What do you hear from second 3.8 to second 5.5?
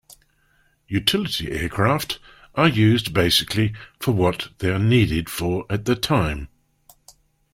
for what they are needed